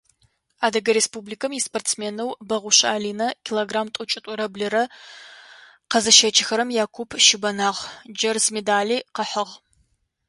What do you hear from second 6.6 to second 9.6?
якуп щыбэнагъ, джэрз медали къыхьыгъ.